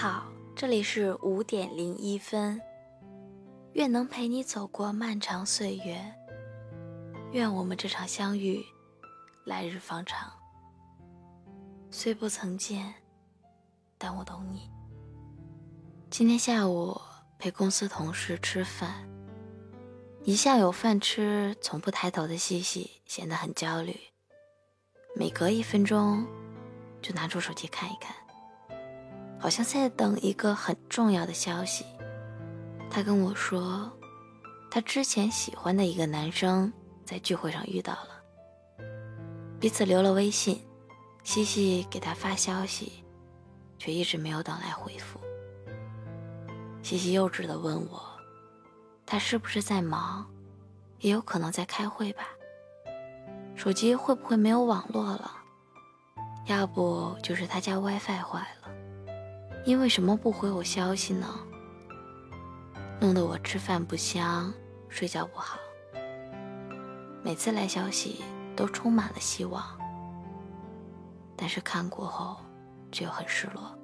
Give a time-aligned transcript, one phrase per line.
[0.00, 0.22] 好，
[0.54, 2.62] 这里是五点零一分。
[3.72, 6.00] 愿能陪你走过漫长岁月，
[7.32, 8.64] 愿我们这场相遇，
[9.44, 10.32] 来日方长。
[11.90, 12.94] 虽不曾见，
[13.98, 14.70] 但我懂你。
[16.08, 17.00] 今天下午
[17.36, 19.04] 陪公司同事吃饭，
[20.22, 23.98] 一向有饭吃、从不抬头的西西显得很焦虑，
[25.16, 26.24] 每隔一分钟
[27.02, 28.14] 就拿出手机看一看。
[29.38, 31.84] 好像在等一个很重要的消息。
[32.90, 33.90] 他跟我说，
[34.70, 36.72] 他之前喜欢的一个男生
[37.04, 38.10] 在聚会上遇到了，
[39.60, 40.60] 彼此留了微信，
[41.22, 43.04] 西西给他发消息，
[43.78, 45.20] 却一直没有等来回复。
[46.82, 48.02] 西西幼稚的问我，
[49.04, 50.26] 他是不是在忙？
[51.00, 52.24] 也有可能在开会吧。
[53.54, 55.30] 手机会不会没有网络了？
[56.46, 58.57] 要不就是他家 WiFi 坏了。
[59.68, 61.28] 因为什么不回我消息呢？
[62.98, 64.50] 弄得我吃饭不香，
[64.88, 65.58] 睡觉不好。
[67.22, 68.22] 每次来消息
[68.56, 69.62] 都充满了希望，
[71.36, 72.38] 但是看过后
[72.90, 73.78] 却又很失落。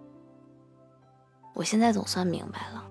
[1.52, 2.82] 我现在总算明白了，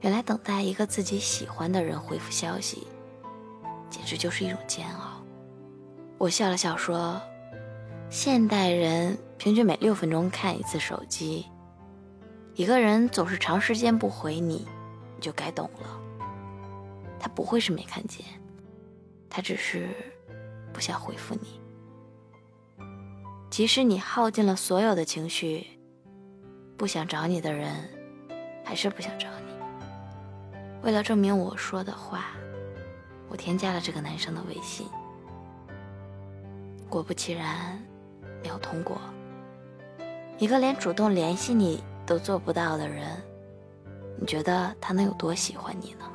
[0.00, 2.86] 原来等待一个自己喜欢的人回复消息，
[3.90, 5.22] 简直就是一种煎熬。
[6.16, 7.20] 我笑了笑说
[8.08, 11.44] ：“现代人平均每六分钟看一次手机。”
[12.58, 14.66] 一个人总是长时间不回你，
[15.14, 16.00] 你就该懂了。
[17.16, 18.26] 他不会是没看见，
[19.30, 19.88] 他只是
[20.72, 21.60] 不想回复你。
[23.48, 25.68] 即使你耗尽了所有的情绪，
[26.76, 27.72] 不想找你的人，
[28.64, 29.52] 还是不想找你。
[30.82, 32.24] 为了证明我说的话，
[33.28, 34.88] 我添加了这个男生的微信。
[36.88, 37.80] 果不其然，
[38.42, 38.98] 没有通过。
[40.38, 41.80] 一个连主动联系你。
[42.08, 43.06] 都做不到的人，
[44.18, 46.10] 你觉得他能有多喜欢你呢？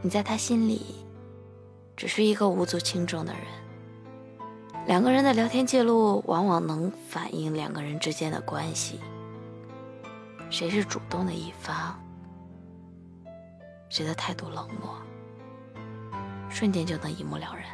[0.00, 0.94] 你在他心里，
[1.96, 3.42] 只是一个无足轻重的人。
[4.86, 9.00] 两个人的聊天记录往往能反映两个人之间的关系，
[10.50, 12.00] 谁是主动的一方，
[13.88, 14.96] 谁的态度冷漠，
[16.48, 17.64] 瞬间就能一目了然。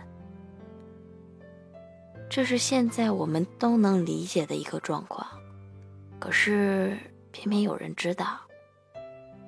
[2.30, 5.26] 这是现在我们都能理解的一个状况。
[6.18, 6.96] 可是，
[7.30, 8.40] 偏偏有人知道，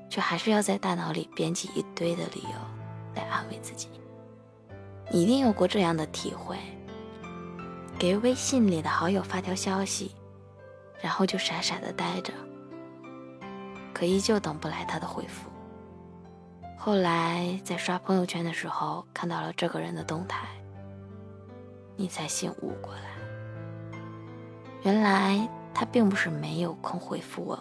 [0.08, 2.50] 却还是要在大脑里编辑一堆的理由
[3.14, 3.88] 来安慰自己。
[5.10, 6.56] 你一定有过这样的体会：
[7.98, 10.14] 给微信里的好友发条消息，
[11.00, 12.32] 然后就傻傻的待着，
[13.94, 15.50] 可依旧等不来他的回复。
[16.76, 20.46] 后来在刷朋友圈的时候看到了这个人的动态，
[21.96, 23.98] 你才醒悟过来，
[24.82, 25.48] 原来。
[25.78, 27.56] 他并不是没有空回复我，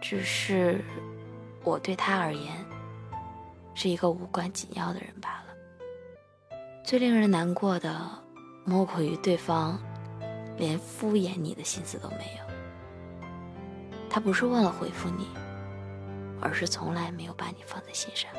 [0.00, 0.80] 只是
[1.64, 2.54] 我对他而言
[3.74, 6.56] 是一个无关紧要的人罢了。
[6.84, 8.08] 最令人难过的，
[8.64, 9.76] 莫过于对方
[10.56, 12.44] 连敷衍你的心思都没有。
[14.08, 15.26] 他不是忘了回复你，
[16.40, 18.30] 而是从来没有把你放在心上。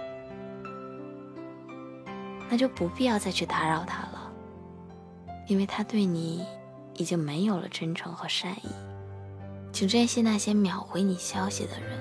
[2.50, 4.32] 那就不必要再去打扰他了，
[5.50, 6.46] 因为他对你。
[7.00, 8.68] 已经没有了真诚和善意，
[9.72, 11.98] 请珍惜那些秒回你消息的人。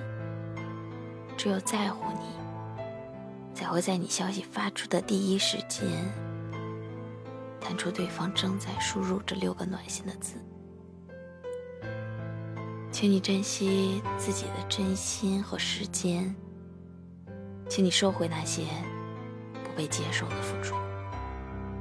[1.37, 5.87] 只有在乎你，才会在你消息发出的第一时间，
[7.61, 10.35] 弹出对方正在输入这六个暖心的字。
[12.91, 16.35] 请你珍惜自己的真心和时间，
[17.69, 18.65] 请你收回那些
[19.63, 20.75] 不被接受的付出，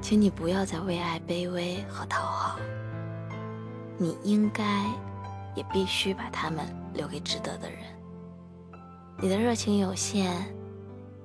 [0.01, 2.59] 请你不要再为爱卑微和讨好。
[3.97, 4.85] 你应该，
[5.55, 7.79] 也必须把他们留给值得的人。
[9.19, 10.31] 你的热情有限，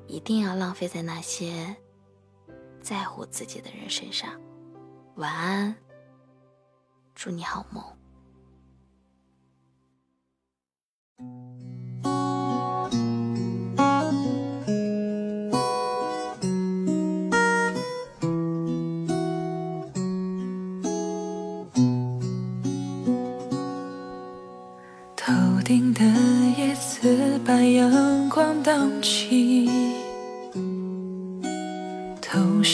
[0.06, 1.76] 一定要浪费在那些
[2.80, 4.30] 在乎自己的人身上。
[5.16, 5.74] 晚安，
[7.14, 7.84] 祝你好梦。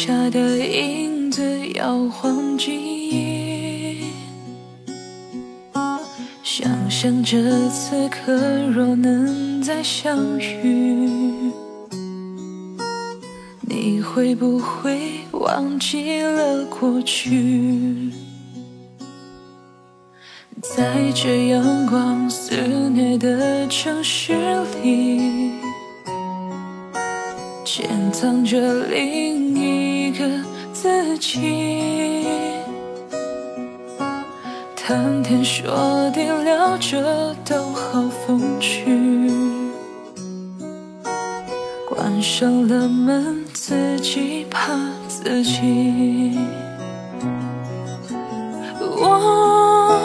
[0.08, 4.04] 下的影子摇晃记忆。
[6.42, 8.32] 想象着此刻
[8.72, 11.52] 若能再相遇，
[13.60, 14.98] 你会不会
[15.32, 18.10] 忘记了过去？
[20.62, 22.56] 在这阳光肆
[22.88, 24.32] 虐的城市
[24.82, 25.52] 里，
[27.62, 29.47] 潜藏着另
[30.18, 30.24] 个
[30.72, 32.26] 自己。
[34.74, 39.30] 谈天说地聊着都好风趣，
[41.88, 44.72] 关上了门，自己怕
[45.06, 46.36] 自己。
[48.80, 50.00] 我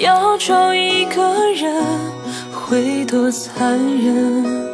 [0.00, 1.84] 要找一个人，
[2.50, 4.73] 会多残忍？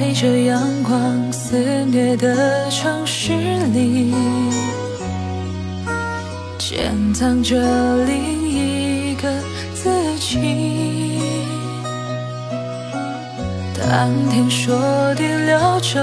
[0.00, 3.34] 在这阳光肆虐的城市
[3.74, 4.14] 里，
[6.58, 9.30] 潜藏着另一个
[9.74, 11.20] 自己。
[13.74, 14.74] 谈天说
[15.16, 16.02] 地聊着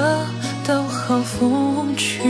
[0.63, 2.21] 都好风趣，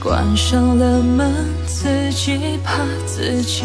[0.00, 1.28] 关上了门，
[1.66, 3.64] 自己怕自己。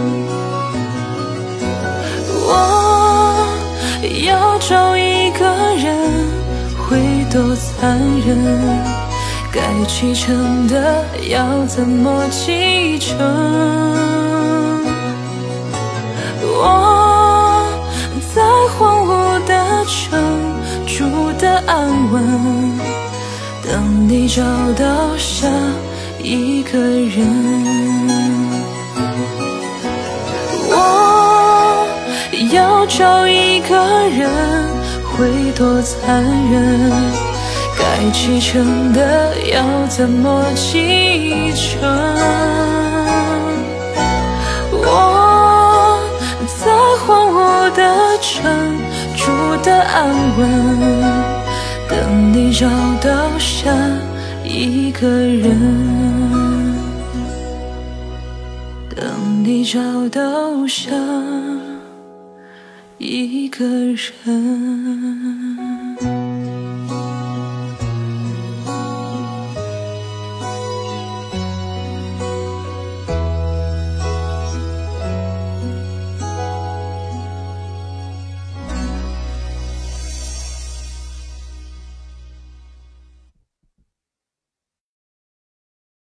[7.81, 8.37] 残忍？
[9.51, 13.17] 该启程的要怎么启程？
[16.43, 17.65] 我
[18.35, 18.43] 在
[18.77, 20.21] 荒芜的城
[20.85, 22.21] 住的安稳，
[23.63, 24.43] 等你找
[24.77, 25.47] 到下
[26.21, 27.17] 一个人。
[30.69, 31.87] 我
[32.53, 33.75] 要找一个
[34.09, 34.29] 人。
[35.17, 36.89] 会多残忍？
[37.93, 41.81] 该启程的要怎么启程？
[44.71, 45.99] 我
[46.63, 46.71] 在
[47.05, 48.45] 荒芜的城
[49.17, 49.29] 住
[49.61, 50.47] 的安稳，
[51.89, 52.65] 等你找
[53.01, 53.69] 到下
[54.45, 55.59] 一个人，
[58.95, 60.91] 等你找到下。
[62.97, 65.70] 一个人。